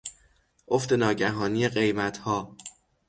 [0.67, 2.55] افت ناگهانی قیمتها